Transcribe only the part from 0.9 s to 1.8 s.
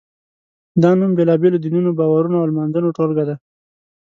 نوم بېلابېلو